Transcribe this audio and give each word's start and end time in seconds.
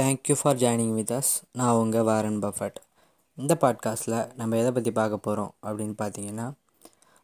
Thank you 0.00 0.34
for 0.42 0.56
joining 0.56 0.94
with 0.94 1.10
us 1.10 1.32
நான் 1.52 1.74
உங்கள் 1.74 2.02
Warren 2.02 2.38
Buffett. 2.38 2.78
இந்த 3.36 3.56
பாட்காஸ்ட்டில் 3.60 4.34
நம்ம 4.36 4.56
எதை 4.56 4.70
பற்றி 4.72 4.90
பார்க்க 4.92 5.16
போகிறோம் 5.16 5.54
அப்படின்னு 5.62 5.94
பார்த்தீங்கன்னா 5.98 6.52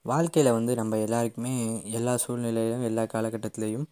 வாழ்க்கையில் 0.03 0.53
வந்து 0.53 0.75
நம்ம 0.75 0.99
எல்லாருக்குமே 0.99 1.55
எல்லா 1.93 2.17
சூழ்நிலையிலும் 2.17 2.83
எல்லா 2.83 3.03
காலகட்டத்திலையும் 3.03 3.85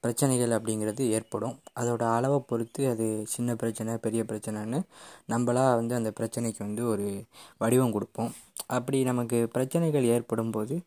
பிரச்சனைகள் 0.00 0.60
அப்படிங்கிறது 0.60 1.00
ஏற்படும். 1.00 1.60
அதோட 1.80 2.02
அளவை 2.16 2.38
பொறுத்து 2.46 2.88
அது 2.88 3.24
சின்ன 3.26 3.54
பிரச்சனை 3.54 3.96
பெரிய 3.96 4.22
பிரச்சனைன்னு 4.22 4.82
நம்மளாக 5.28 5.74
வந்து 5.74 5.94
அந்த 5.94 6.12
பிரச்சனைக்கு 6.20 6.58
வந்து 6.58 6.88
ஒரு 6.88 7.24
வடிவம் 7.58 7.92
கொடுப்போம். 7.92 8.32
அப்படி 8.66 9.02
நமக்கு 9.02 9.48
பிரச்சனைகள் 9.52 10.04
ஏற்படும் 10.04 10.50
போது 10.50 10.80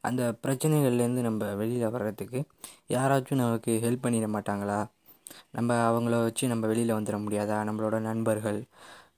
அந்த 0.00 0.34
பிரச்சனைகள்லேருந்து 0.42 1.26
நம்ம 1.28 1.54
வெளியில் 1.54 1.90
வர்றதுக்கு 1.90 2.42
யாராச்சும் 2.88 3.42
நமக்கு 3.44 3.80
ஹெல்ப் 3.84 4.06
பண்ணிட 4.06 4.28
மாட்டாங்களா? 4.36 4.86
நம்ம 5.52 5.70
அவங்கள 5.88 6.16
வச்சு 6.24 6.44
நம்ம 6.48 6.66
வெளியில் 6.66 6.96
வந்துட 6.96 7.18
முடியாதா? 7.24 7.56
நம்மளோட 7.68 7.98
நண்பர்கள் 8.08 8.60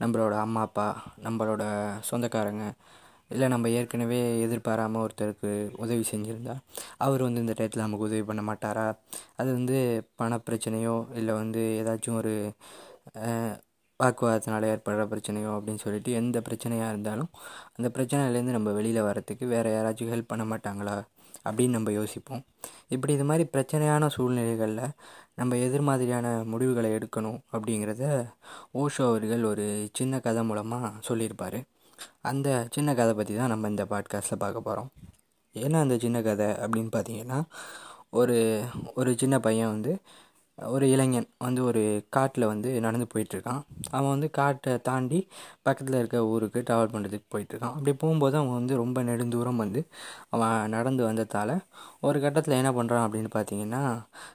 நம்மளோட 0.03 0.34
அம்மா 0.41 0.62
அப்பா 0.62 0.87
நம்மளோட 1.25 1.62
சொந்தக்காரங்க 2.11 2.65
இல்லை 3.30 3.47
நம்ம 3.48 3.67
ஏற்கனவே 3.71 4.19
எதிர்பாராமல் 4.45 5.03
ஒருத்தருக்கு 5.03 5.51
உதவி 5.79 6.05
செஞ்சுருந்தா 6.11 6.55
அவர் 6.98 7.23
வந்து 7.23 7.43
இந்த 7.45 7.55
டயத்தில் 7.59 7.84
நமக்கு 7.84 8.09
உதவி 8.09 8.25
பண்ண 8.31 8.43
மாட்டாரா? 8.48 8.87
அது 9.37 9.51
வந்து 9.53 9.77
பணப்பிரச்சனையோ 10.20 10.97
இல்லை 11.15 11.34
வந்து 11.34 11.62
ஏதாச்சும் 11.81 12.19
ஒரு 12.20 12.33
வாக்குவாதத்தினால் 14.01 14.69
ஏற்படுற 14.70 15.03
பிரச்சனையோ 15.11 15.51
அப்படின்னு 15.56 15.83
சொல்லிட்டு 15.83 16.11
எந்த 16.12 16.39
பிரச்சனையாக 16.47 16.92
இருந்தாலும் 16.92 17.31
அந்த 17.77 17.89
பிரச்சனையிலேருந்து 17.97 18.56
நம்ம 18.59 18.73
வெளியில் 18.73 19.06
வரத்துக்கு 19.09 19.47
வேறு 19.47 19.70
யாராச்சும் 19.73 20.12
ஹெல்ப் 20.15 20.31
பண்ண 20.33 20.45
மாட்டாங்களா? 20.53 20.97
அப்படின்னு 21.49 21.77
நம்ம 21.77 21.93
யோசிப்போம். 21.93 22.43
இப்படி 22.89 23.12
இது 23.12 23.25
மாதிரி 23.25 23.45
பிரச்சனையான 23.53 24.07
சூழ்நிலைகளில் 24.07 24.95
நம்ம 25.35 25.57
எதிர் 25.57 25.81
மாதிரியான 25.81 26.27
முடிவுகளை 26.45 26.91
எடுக்கணும் 26.91 27.41
அப்படிங்கிறத 27.53 28.05
ஓஷோ 28.75 29.05
அவர்கள் 29.11 29.45
ஒரு 29.45 29.67
சின்ன 29.92 30.20
கதை 30.20 30.42
மூலமாக 30.45 30.92
சொல்லியிருப்பார். 31.01 31.61
அந்த 32.23 32.48
சின்ன 32.70 32.95
கதை 32.95 33.14
பற்றி 33.14 33.34
தான் 33.37 33.48
நம்ம 33.48 33.69
இந்த 33.69 33.84
பாட்காஸ்ட்டில் 33.84 34.42
பார்க்க 34.45 34.61
போகிறோம் 34.61 34.91
என்ன 35.55 35.81
அந்த 35.81 35.97
சின்ன 35.98 36.19
கதை 36.23 36.48
அப்படின்னு 36.64 36.91
பார்த்தீங்கன்னா 36.97 37.39
ஒரு 38.11 38.36
ஒரு 38.95 39.11
சின்ன 39.17 39.36
பையன் 39.41 39.69
வந்து 39.69 39.92
ஒரு 40.75 40.91
இளைஞன் 40.91 41.27
வந்து 41.39 41.64
ஒரு 41.64 41.83
காட்டில் 42.11 42.47
வந்து 42.50 42.70
நடந்து 42.86 43.06
போயிட்டுருக்கான். 43.12 43.61
அவன் 43.91 44.11
வந்து 44.11 44.28
காட்டை 44.30 44.72
தாண்டி 44.89 45.19
பக்கத்தில் 45.62 45.98
இருக்க 45.98 46.19
ஊருக்கு 46.33 46.61
ட்ராவல் 46.69 46.92
பண்ணுறதுக்கு 46.94 47.27
போயிட்டுருக்கான். 47.34 47.75
அப்படி 47.77 47.92
போகும்போது 47.92 48.36
அவன் 48.36 48.58
வந்து 48.58 48.77
ரொம்ப 48.77 49.02
நெடுந்தூரம் 49.02 49.62
வந்து 49.64 49.83
அவன் 50.30 50.70
நடந்து 50.70 51.05
வந்ததால் 51.05 51.55
ஒரு 52.00 52.20
கட்டத்தில் 52.20 52.58
என்ன 52.58 52.70
பண்ணுறான் 52.72 53.05
அப்படின்னு 53.06 53.30
பார்த்தீங்கன்னா 53.36 53.83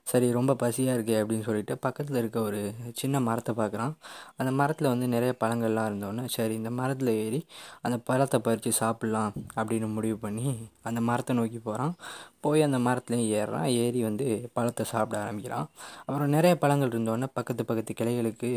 சரி 0.03 0.31
ரொம்ப 0.31 0.55
பசியாக 0.63 0.97
இருக்கே 0.97 1.17
அப்படின்னு 1.21 1.47
சொல்லிட்டு 1.49 1.77
பக்கத்தில் 1.77 2.17
இருக்க 2.17 2.39
ஒரு 2.41 2.61
சின்ன 2.93 3.19
மரத்தை 3.19 3.55
பார்க்குறான் 3.55 3.93
அந்த 4.37 4.51
மரத்தில் 4.51 4.91
வந்து 4.93 5.07
நிறைய 5.07 5.33
பழங்கள்லாம் 5.43 5.89
இருந்தோன்னே 5.91 6.25
சரி 6.25 6.53
இந்த 6.53 6.69
மரத்தில் 6.69 7.13
ஏறி 7.25 7.45
அந்த 7.81 7.97
பழத்தை 7.97 8.39
பறித்து 8.39 8.71
சாப்பிட்லாம் 8.79 9.33
அப்படின்னு 9.55 9.89
முடிவு 9.93 10.17
பண்ணி 10.17 10.47
அந்த 10.83 11.01
மரத்தை 11.01 11.35
நோக்கி 11.35 11.57
போகிறான் 11.57 11.95
போய் 12.41 12.61
அந்த 12.61 12.77
மரத்துலேயும் 12.77 13.29
ஏறுறான். 13.37 13.69
ஏறி 13.83 14.03
வந்து 14.03 14.25
பழத்தை 14.53 14.85
சாப்பிட 14.85 15.21
ஆரம்பிக்கிறான். 15.23 15.67
அப்புறம் 16.15 16.35
நிறைய 16.35 16.57
பழங்கள் 16.57 16.89
இருந்தோடனே 16.89 17.27
பக்கத்து 17.33 17.65
பக்கத்து 17.65 17.93
கிளைகளுக்கு 17.93 18.49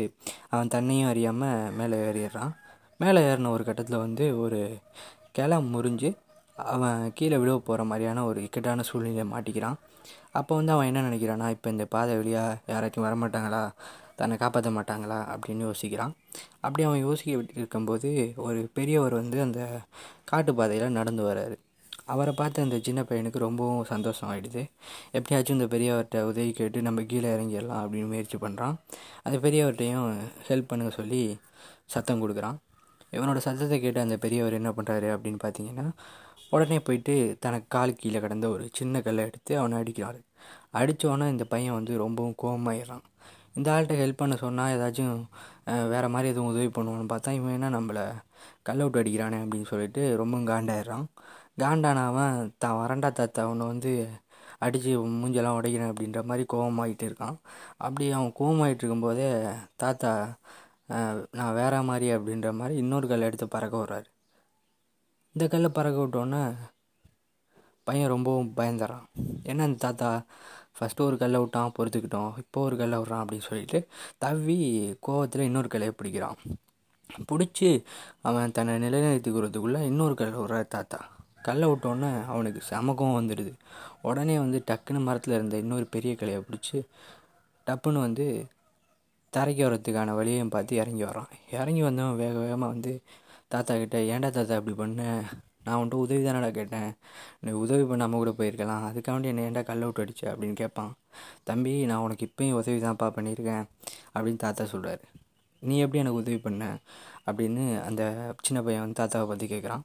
அவன் 0.49 0.67
தன்னையும் 0.67 1.09
அறியாமல் 1.09 1.71
மேலே 1.71 1.97
ஏறிடுறான். 1.97 2.51
மேலே 2.97 3.21
ஏறின 3.21 3.49
ஒரு 3.49 3.63
கட்டத்தில் 3.63 3.97
வந்து 3.97 4.39
ஒரு 4.39 4.59
கிளை 5.31 5.57
முறிஞ்சு 5.57 6.09
அவன் 6.55 7.11
கீழே 7.13 7.37
விழுவ 7.37 7.57
போகிற 7.57 7.83
மாதிரியான 7.83 8.25
ஒரு 8.25 8.43
இக்கட்டான 8.43 8.81
சூழ்நிலையை 8.81 9.25
மாட்டிக்கிறான். 9.31 9.77
அப்போ 10.31 10.55
வந்து 10.55 10.71
அவன் 10.71 10.85
என்ன 10.85 11.01
நினைக்கிறான்னா 11.01 11.49
இப்போ 11.49 11.69
இந்த 11.69 11.85
பாதை 11.85 12.15
வழியாக 12.15 12.57
யாராச்சும் 12.67 13.07
வரமாட்டாங்களா? 13.07 13.69
தன்னை 14.15 14.37
காப்பாற்ற 14.37 14.71
மாட்டாங்களா? 14.71 15.19
அப்படின்னு 15.33 15.65
யோசிக்கிறான். 15.69 16.13
அப்படி 16.59 16.83
அவன் 16.83 16.99
யோசிக்க 16.99 17.31
இருக்கும்போது 17.55 18.33
ஒரு 18.35 18.69
பெரியவர் 18.73 19.13
வந்து 19.13 19.41
அந்த 19.41 19.61
காட்டு 20.25 20.55
பாதையில் 20.55 20.89
நடந்து 20.91 21.23
வர்றாரு. 21.23 21.57
அவரை 22.13 22.33
பார்த்து 22.39 22.63
அந்த 22.65 22.77
சின்ன 22.87 23.01
பையனுக்கு 23.09 23.39
ரொம்பவும் 23.47 23.83
சந்தோஷம் 23.91 24.29
ஆகிடுது 24.31 24.61
எப்படியாச்சும் 25.17 25.57
இந்த 25.57 25.67
பெரியவர்கிட்ட 25.73 26.21
உதவி 26.29 26.51
கேட்டு 26.59 26.87
நம்ம 26.87 27.03
கீழே 27.11 27.29
இறங்கிடலாம் 27.35 27.81
அப்படின்னு 27.83 28.11
முயற்சி 28.13 28.37
பண்ணுறான் 28.45 28.75
அந்த 29.25 29.37
பெரியவர்கிட்டையும் 29.45 30.07
ஹெல்ப் 30.47 30.69
பண்ணுங்க 30.71 30.93
சொல்லி 30.99 31.21
சத்தம் 31.93 32.21
கொடுக்குறான். 32.23 32.57
இவனோட 33.15 33.39
சத்தத்தை 33.45 33.77
கேட்டு 33.83 33.99
அந்த 34.05 34.15
பெரியவர் 34.23 34.57
என்ன 34.57 34.71
பண்ணுறாரு 34.77 35.07
அப்படின்னு 35.15 35.39
பார்த்தீங்கன்னா 35.45 35.85
உடனே 36.55 36.77
போயிட்டு 36.87 37.13
தனக்கு 37.45 37.67
கால் 37.75 37.99
கீழே 38.01 38.19
கிடந்த 38.23 38.45
ஒரு 38.55 38.65
சின்ன 38.77 39.01
கல்லை 39.05 39.23
எடுத்து 39.29 39.53
அவனை 39.59 39.75
அடிக்கிறாரு. 39.81 40.19
அடித்தோடனே 40.79 41.27
இந்த 41.35 41.45
பையன் 41.53 41.77
வந்து 41.77 41.93
ரொம்பவும் 42.03 42.37
கோபமாயிடுறான் 42.43 43.05
இந்த 43.57 43.67
ஆள்கிட்ட 43.73 43.95
ஹெல்ப் 44.01 44.21
பண்ண 44.21 44.35
சொன்னால் 44.43 44.73
ஏதாச்சும் 44.75 45.15
வேறு 45.93 46.09
மாதிரி 46.13 46.27
எதுவும் 46.33 46.51
உதவி 46.51 46.69
பண்ணுவான்னு 46.75 47.07
பார்த்தா 47.13 47.29
இவன் 47.37 47.55
என்ன 47.57 47.69
நம்மளை 47.77 48.03
கல் 48.67 48.81
அவுட் 48.83 48.99
அடிக்கிறானே 49.01 49.37
அப்படின்னு 49.43 49.69
சொல்லிட்டு 49.71 50.01
ரொம்ப 50.21 50.37
காண்டாயிடுறான். 50.51 51.05
காண்டானவன் 51.63 52.37
தான் 52.63 52.79
வரண்டா 52.81 53.09
தாத்தா 53.19 53.41
அவனை 53.47 53.65
வந்து 53.71 53.91
அடித்து 54.65 54.91
மூஞ்செல்லாம் 55.19 55.57
உடைக்கிறேன் 55.59 55.91
அப்படின்ற 55.91 56.21
மாதிரி 56.29 56.43
கோபமாகிட்டு 56.53 57.05
இருக்கான். 57.09 57.37
அப்படி 57.85 58.05
அவன் 58.17 58.33
கோபமாகிட்டு 58.39 58.83
இருக்கும்போதே 58.83 59.27
தாத்தா 59.83 60.11
நான் 61.37 61.57
வேற 61.61 61.75
மாதிரி 61.89 62.07
அப்படின்ற 62.15 62.49
மாதிரி 62.59 62.75
இன்னொரு 62.83 63.07
கல் 63.11 63.27
எடுத்து 63.27 63.47
பறக்க 63.55 63.75
விட்றாரு. 63.81 64.07
இந்த 65.35 65.45
கல்லை 65.53 65.69
பறக்க 65.77 65.97
விட்டோன்னே 66.03 66.43
பையன் 67.87 68.11
ரொம்பவும் 68.13 68.49
பயந்துடுறான் 68.57 69.05
ஏன்னா 69.49 69.65
அந்த 69.67 69.79
தாத்தா 69.85 70.09
ஃபஸ்ட்டு 70.77 71.05
ஒரு 71.07 71.15
கல்லை 71.21 71.39
விட்டான் 71.43 71.75
பொறுத்துக்கிட்டோம் 71.77 72.33
இப்போ 72.41 72.59
ஒரு 72.67 72.75
கல்லை 72.81 72.97
விட்றான் 72.99 73.21
அப்படின்னு 73.23 73.47
சொல்லிட்டு 73.49 73.79
தவி 74.23 74.57
கோவத்தில் 75.07 75.47
இன்னொரு 75.49 75.69
கல்லையை 75.73 75.93
பிடிக்கிறான். 75.99 76.37
பிடிச்சி 77.29 77.69
அவன் 78.27 78.55
தன்னை 78.57 78.75
நிலைநிறுத்திக்கிறதுக்குள்ளே 78.85 79.81
இன்னொரு 79.91 80.15
கல்லை 80.21 80.37
விட்றாரு 80.41 80.67
தாத்தா. 80.75 80.99
கல்லை 81.43 81.67
விட்டோன்னே 81.69 82.11
அவனுக்கு 82.25 82.61
சமக்கம் 82.71 83.17
வந்துடுது. 83.19 83.51
உடனே 84.01 84.35
வந்து 84.39 84.59
டக்குன்னு 84.71 85.01
மரத்தில் 85.07 85.33
இருந்த 85.33 85.57
இன்னொரு 85.57 85.85
பெரிய 85.95 86.13
கிளையை 86.15 86.41
பிடிச்சி 86.47 86.79
டப்புன்னு 87.67 88.05
வந்து 88.07 88.25
தரைக்கு 89.33 89.63
வரத்துக்கான 89.67 90.13
வழியையும் 90.19 90.53
பார்த்து 90.53 90.75
இறங்கி 90.75 91.03
வரான் 91.03 91.31
இறங்கி 91.51 91.81
வந்தவன் 91.81 92.15
வேக 92.15 92.35
வேகமாக 92.39 92.71
வந்து 92.73 92.93
தாத்தா 93.47 93.73
கிட்டே 93.75 93.99
ஏன்டா 94.13 94.29
தாத்தா 94.29 94.55
அப்படி 94.55 94.75
பண்ண? 94.75 95.03
நான் 95.63 95.79
உன்ட்டு 95.81 96.01
உதவி 96.03 96.21
தானடா 96.25 96.49
கேட்டேன். 96.51 96.91
நீ 97.39 97.51
உதவி 97.51 97.83
பண்ணாமல் 97.83 98.17
கூட 98.17 98.31
போயிருக்கலாம். 98.39 98.85
அதுக்காண்டி 98.89 99.23
என்ன 99.23 99.45
ஏன்டா 99.49 99.63
கல்லை 99.63 99.85
விட்டு 99.87 100.03
அடிச்சு? 100.03 100.25
அப்படின்னு 100.31 100.53
கேட்பான். 100.53 100.91
தம்பி 101.43 101.73
நான் 101.85 102.03
உனக்கு 102.05 102.27
இப்போயும் 102.27 102.57
உதவி 102.59 102.79
தான்ப்பா 102.79 103.07
பண்ணியிருக்கேன் 103.17 103.63
அப்படின்னு 104.15 104.41
தாத்தா 104.45 104.63
சொல்கிறாரு 104.63 105.05
நீ 105.61 105.77
எப்படி 105.79 105.99
எனக்கு 105.99 106.21
உதவி 106.21 106.37
பண்ண? 106.37 106.63
அப்படின்னு 107.27 107.63
அந்த 107.83 108.01
சின்ன 108.41 108.59
பையன் 108.63 108.83
வந்து 108.83 108.99
தாத்தாவை 109.01 109.27
பற்றி 109.27 109.47
கேட்குறான். 109.47 109.83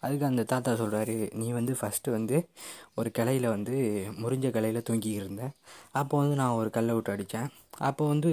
அதுக்கு 0.00 0.24
அந்த 0.26 0.42
தாத்தா 0.44 0.72
சொல்கிறாரு 0.72 1.14
நீ 1.34 1.46
வந்து 1.52 1.72
ஃபஸ்ட்டு 1.80 2.14
வந்து 2.16 2.36
ஒரு 2.94 3.10
கிளையில் 3.10 3.48
வந்து 3.48 3.74
முறிஞ்ச 4.22 4.46
கிளையில் 4.50 4.86
தூங்கிக்கிட்டு 4.88 5.22
இருந்த. 5.22 5.44
அப்போ 5.92 6.14
வந்து 6.22 6.36
நான் 6.42 6.58
ஒரு 6.60 6.70
கல்லை 6.70 6.94
விட்டு 6.94 7.12
அடித்தேன் 7.14 7.48
அப்போ 7.80 8.04
வந்து 8.08 8.32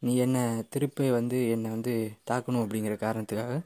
நீ 0.00 0.12
என்னை 0.16 0.42
திருப்பி 0.70 1.06
வந்து 1.10 1.38
என்னை 1.54 1.70
வந்து 1.70 1.94
தாக்கணும் 2.30 2.64
அப்படிங்கிற 2.64 2.94
காரணத்துக்காக 3.04 3.56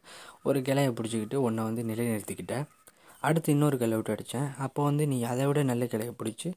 ஒரு 0.43 0.59
கிளையை 0.63 0.91
பிடிச்சிக்கிட்டு 0.93 1.39
உன்னை 1.47 1.63
வந்து 1.65 1.83
நிலைநிறுத்திக்கிட்ட. 1.85 2.57
அடுத்து 3.27 3.53
இன்னொரு 3.55 3.77
கல்லை 3.81 3.97
விட்டு 3.99 4.15
அடித்தேன். 4.15 4.49
அப்போ 4.65 4.81
வந்து 4.89 5.05
நீ 5.13 5.19
அதை 5.33 5.45
விட 5.49 5.61
நல்ல 5.71 5.85
கிளையை 5.93 6.13
பிடிச்சி 6.21 6.49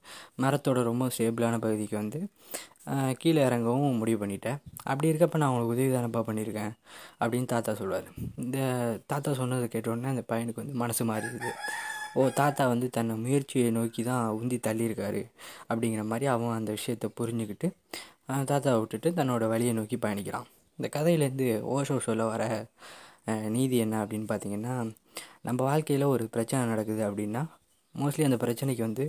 மரத்தோட 0.44 0.80
ரொம்ப 0.90 1.08
ஸ்டேபிளான 1.16 1.59
பகுதிக்கு 1.66 1.96
வந்து 2.02 2.20
கீழே 3.22 3.42
இறங்கவும் 3.47 4.00
முடிவு 4.02 4.20
பண்ணிட்டேன். 4.22 4.59
அப்படி 4.90 5.09
இருக்கப்போ 5.12 5.40
நான் 5.42 5.52
உங்களுக்கு 5.53 5.75
உதவி 5.75 5.90
தானப்பா 5.96 6.22
பண்ணியிருக்கேன் 6.30 6.74
அப்படின்னு 7.22 7.50
தாத்தா 7.53 7.74
சொல்லுவார் 7.81 8.08
இந்த 8.44 8.59
தாத்தா 9.12 9.34
சொன்னதை 9.42 9.68
கேட்டோடனே 9.75 10.12
அந்த 10.14 10.24
பையனுக்கு 10.31 10.64
வந்து 10.64 10.75
மனசு 10.84 11.06
மாறிடுது. 11.12 11.52
ஓ 12.20 12.22
தாத்தா 12.42 12.64
வந்து 12.74 12.88
தன்னை 12.96 13.16
முயற்சியை 13.26 13.68
நோக்கி 13.80 14.03
தான் 14.12 14.24
உந்தி 14.40 14.58
தள்ளியிருக்காரு 14.68 15.22
அப்படிங்கிற 15.70 16.03
மாதிரி 16.12 16.28
அவன் 16.36 16.58
அந்த 16.59 16.72
விஷயத்தை 16.78 17.09
புரிஞ்சுக்கிட்டு 17.20 17.68
தாத்தாவை 18.52 18.80
விட்டுட்டு 18.81 19.09
தன்னோட 19.20 19.44
வழியை 19.52 19.73
நோக்கி 19.79 19.97
பயணிக்கிறான். 20.05 20.47
இந்த 20.79 20.88
கதையிலேருந்து 20.96 21.47
ஓஷோ 21.76 21.96
சொல்ல 22.08 22.26
வர 22.32 22.44
நீதி 23.55 23.78
என்ன 23.85 23.96
அப்படின்னு 24.03 24.28
பார்த்தீங்கன்னா 24.32 24.76
நம்ம 25.47 25.59
வாழ்க்கையில் 25.69 26.05
ஒரு 26.16 26.25
பிரச்சனை 26.35 26.61
நடக்குது 26.71 27.03
அப்படின்னா 27.09 27.43
மோஸ்ட்லி 27.95 28.25
அந்த 28.29 28.39
பிரச்சனைக்கு 28.45 28.83
வந்து 28.87 29.05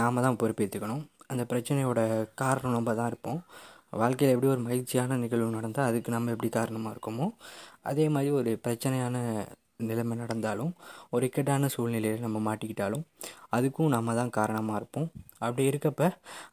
நாம் 0.00 0.24
தான் 0.26 0.38
பொறுப்பேற்றுக்கணும் 0.42 1.02
அந்த 1.32 1.42
பிரச்சனையோட 1.50 2.00
காரணம் 2.42 2.76
நம்ம 2.76 2.94
தான் 3.00 3.10
இருப்போம். 3.12 3.40
வாழ்க்கையில் 4.00 4.34
எப்படி 4.34 4.50
ஒரு 4.54 4.62
மகிழ்ச்சியான 4.66 5.16
நிகழ்வு 5.22 5.48
நடந்தால் 5.56 5.88
அதுக்கு 5.90 6.10
நம்ம 6.14 6.32
எப்படி 6.34 6.50
காரணமாக 6.58 6.94
இருக்கோமோ 6.94 7.26
அதே 7.90 8.06
மாதிரி 8.14 8.30
ஒரு 8.40 8.50
பிரச்சனையான 8.64 9.16
நிலைமை 9.88 10.14
நடந்தாலும் 10.22 10.72
ஒரு 11.14 11.24
இக்கட்டான 11.28 11.68
சூழ்நிலையில் 11.74 12.24
நம்ம 12.24 12.38
மாட்டிக்கிட்டாலும் 12.46 13.04
அதுக்கும் 13.56 13.92
நம்ம 13.94 14.14
தான் 14.18 14.32
காரணமாக 14.38 14.80
இருப்போம். 14.80 15.08
அப்படி 15.44 15.62
இருக்கப்ப 15.70 16.02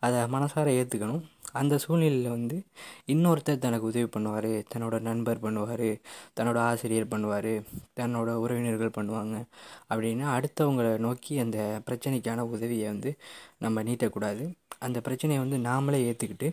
அதை 0.06 0.20
மனசார 0.36 0.68
ஏற்றுக்கணும் 0.80 1.24
அந்த 1.54 1.78
சூழ்நிலையில் 1.78 2.30
வந்து 2.30 2.64
இன்னொருத்தர் 3.08 3.58
தனக்கு 3.58 3.86
உதவி 3.86 4.10
பண்ணுவார் 4.16 4.64
தன்னோட 4.76 5.00
நண்பர் 5.00 5.44
பண்ணுவார் 5.44 6.02
தன்னோட 6.40 6.58
ஆசிரியர் 6.58 7.08
பண்ணுவார் 7.08 7.64
தன்னோட 7.96 8.30
உறவினர்கள் 8.34 8.96
பண்ணுவாங்க 8.98 9.44
அப்படின்னு 9.90 10.26
அடுத்தவங்களை 10.36 10.98
நோக்கி 10.98 11.40
அந்த 11.40 11.82
பிரச்சனைக்கான 11.86 12.40
உதவியை 12.40 12.88
வந்து 12.88 13.18
நம்ம 13.60 13.84
நீட்டக்கூடாது. 13.84 14.54
அந்த 14.80 15.02
பிரச்சனையை 15.02 15.46
வந்து 15.46 15.70
நாமளே 15.70 16.00
ஏற்றுக்கிட்டு 16.10 16.50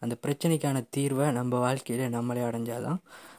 அந்த 0.00 0.16
பிரச்சனைக்கான 0.26 0.86
தீர்வை 0.96 1.32
நம்ம 1.32 1.58
வாழ்க்கையில் 1.58 2.08
நம்மளே 2.08 2.40
அடைஞ்சாதான் 2.40 2.98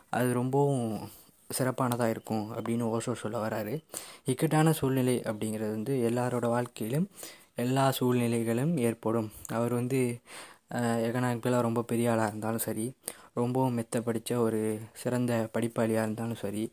அது 0.09 0.33
ரொம்பவும் 0.33 1.09
சிறப்பானதாக 1.49 2.09
இருக்கும் 2.09 2.51
அப்படின்னு 2.51 2.85
ஓஷோ 2.95 3.13
சொல்ல 3.13 3.47
வராரு. 3.47 3.83
இக்கட்டான 4.25 4.71
சூழ்நிலை 4.71 5.19
அப்படிங்கிறது 5.19 5.69
வந்து 5.77 6.09
எல்லாரோட 6.09 6.47
வாழ்க்கையிலும் 6.47 7.09
எல்லா 7.55 7.93
சூழ்நிலைகளும் 7.99 8.77
ஏற்படும். 8.77 9.31
அவர் 9.47 9.73
வந்து 9.73 10.19
எக்கனாமிக்கலாக 11.05 11.61
ரொம்ப 11.61 11.81
பெரிய 11.83 12.11
ஆளாக 12.11 12.29
இருந்தாலும் 12.31 12.65
சரி 12.67 12.85
ரொம்பவும் 13.33 13.73
மெத்த 13.73 14.01
படித்த 14.01 14.39
ஒரு 14.39 14.59
சிறந்த 14.93 15.33
படிப்பாளியாக 15.55 16.05
இருந்தாலும் 16.05 16.41
சரி 16.43 16.63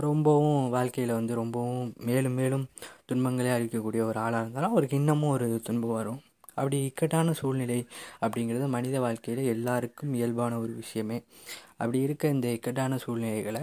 ரொம்பவும் 0.00 0.62
வாழ்க்கையில் 0.70 1.18
வந்து 1.18 1.34
ரொம்பவும் 1.34 1.90
மேலும் 2.08 2.36
மேலும் 2.40 2.64
துன்பங்களே 3.06 3.52
அளிக்கக்கூடிய 3.56 4.02
ஒரு 4.10 4.18
ஆளாக 4.20 4.42
இருந்தாலும் 4.42 4.74
அவருக்கு 4.74 4.96
இன்னமும் 4.96 5.34
ஒரு 5.36 5.48
துன்பம் 5.68 5.96
வரும். 5.98 6.20
அப்படி 6.54 6.76
இக்கட்டான 6.88 7.34
சூழ்நிலை 7.40 7.78
அப்படிங்கிறது 8.24 8.66
மனித 8.68 8.96
வாழ்க்கையில் 9.00 9.42
எல்லாருக்கும் 9.54 10.12
இயல்பான 10.14 10.58
ஒரு 10.58 10.72
விஷயமே. 10.82 11.18
அப்படி 11.80 11.98
இருக்க 12.00 12.28
இந்த 12.28 12.46
இக்கட்டான 12.56 12.98
சூழ்நிலைகளை 13.04 13.62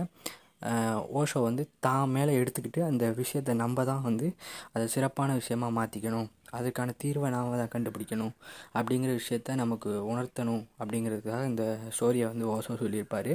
ஓஷோ 1.22 1.40
வந்து 1.42 1.64
தான் 1.80 2.10
மேலே 2.10 2.34
எடுத்துக்கிட்டு 2.42 2.82
அந்த 2.90 3.06
விஷயத்தை 3.22 3.54
நம்ம 3.64 3.84
தான் 3.86 4.04
வந்து 4.04 4.28
அதை 4.74 4.86
சிறப்பான 4.88 5.34
விஷயமா 5.34 5.68
மாற்றிக்கணும் 5.80 6.30
அதுக்கான 6.52 6.96
தீர்வை 7.04 7.30
நாம் 7.30 7.58
தான் 7.62 7.74
கண்டுபிடிக்கணும் 7.76 8.34
அப்படிங்கிற 8.74 9.12
விஷயத்த 9.22 9.56
நமக்கு 9.56 9.92
உணர்த்தணும் 10.12 10.64
அப்படிங்கிறதுக்காக 10.80 11.46
இந்த 11.46 11.78
ஸ்டோரியை 11.96 12.28
வந்து 12.32 12.46
ஓஷோ 12.56 12.76
சொல்லியிருப்பார். 12.84 13.32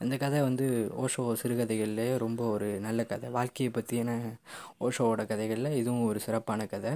இந்த 0.00 0.16
கதை 0.16 0.40
வந்து 0.40 0.66
ஓஷோ 1.02 1.24
சிறுகதைகள்லேயே 1.42 2.18
ரொம்ப 2.18 2.48
ஒரு 2.48 2.68
நல்ல 2.80 3.04
கதை. 3.04 3.30
வாழ்க்கையை 3.30 3.72
பற்றியான 3.74 4.10
ஓஷோவோட 4.80 5.26
கதைகளில் 5.26 5.78
இதுவும் 5.80 6.04
ஒரு 6.04 6.20
சிறப்பான 6.20 6.66
கதை. 6.66 6.92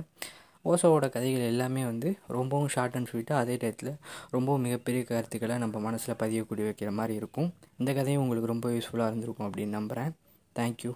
ஓஷோவோட 0.65 1.09
கதைகள் 1.09 1.51
எல்லாமே 1.53 1.85
வந்து 1.85 2.17
ரொம்பவும் 2.27 2.69
ஷார்ட் 2.69 2.95
அண்ட் 2.95 3.11
ஸ்வீட்டாக 3.13 3.43
அதே 3.43 3.57
டயத்தில் 3.57 3.95
ரொம்பவும் 4.31 4.61
மிகப்பெரிய 4.61 5.05
கருத்துக்களை 5.05 5.59
நம்ம 5.59 5.79
மனசில் 5.79 6.21
பதியக்கூடிய 6.23 6.67
வைக்கிற 6.71 6.91
மாதிரி 6.91 7.15
இருக்கும். 7.15 7.55
இந்த 7.79 7.93
கதையும் 7.93 8.23
உங்களுக்கு 8.23 8.53
ரொம்ப 8.55 8.71
யூஸ்ஃபுல்லாக 8.71 9.07
இருந்திருக்கும் 9.07 9.53
அப்படின்னு 9.53 9.79
நம்புகிறேன் 9.79 10.15
தேங்க்யூ 10.57 10.93